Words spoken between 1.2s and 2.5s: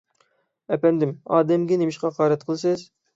ئادەمگە نېمىشقا ھاقارەت